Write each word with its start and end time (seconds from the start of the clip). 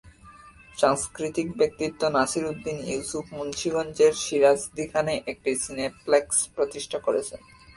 সাংস্কৃতিক 0.77 1.47
ব্যক্তিত্ব 1.59 2.01
নাসির 2.15 2.45
উদ্দীন 2.51 2.77
ইউসুফ 2.91 3.25
মুন্সিগঞ্জের 3.37 4.13
সিরাজদিখানে 4.23 5.13
একটি 5.31 5.51
সিনেপ্লেক্স 5.65 6.37
প্রতিষ্ঠা 6.55 6.99
করেছেন। 6.99 7.39